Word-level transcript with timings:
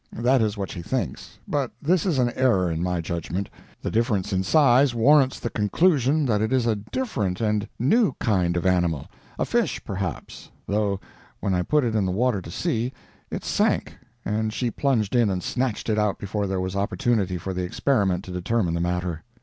That 0.13 0.41
is 0.41 0.57
what 0.57 0.71
she 0.71 0.81
thinks, 0.81 1.37
but 1.47 1.69
this 1.79 2.07
is 2.07 2.17
an 2.17 2.31
error, 2.31 2.71
in 2.71 2.81
my 2.81 3.01
judgment. 3.01 3.51
The 3.83 3.91
difference 3.91 4.33
in 4.33 4.41
size 4.41 4.95
warrants 4.95 5.39
the 5.39 5.51
conclusion 5.51 6.25
that 6.25 6.41
it 6.41 6.51
is 6.51 6.65
a 6.65 6.75
different 6.75 7.39
and 7.39 7.69
new 7.77 8.13
kind 8.13 8.57
of 8.57 8.65
animal 8.65 9.05
a 9.37 9.45
fish, 9.45 9.79
perhaps, 9.85 10.49
though 10.65 10.99
when 11.39 11.53
I 11.53 11.61
put 11.61 11.83
it 11.83 11.95
in 11.95 12.07
the 12.07 12.11
water 12.11 12.41
to 12.41 12.49
see, 12.49 12.91
it 13.29 13.45
sank, 13.45 13.95
and 14.25 14.51
she 14.51 14.71
plunged 14.71 15.13
in 15.15 15.29
and 15.29 15.43
snatched 15.43 15.87
it 15.87 15.99
out 15.99 16.17
before 16.17 16.47
there 16.47 16.59
was 16.59 16.75
opportunity 16.75 17.37
for 17.37 17.53
the 17.53 17.61
experiment 17.61 18.23
to 18.23 18.31
determine 18.31 18.73
the 18.73 18.81
matter. 18.81 19.21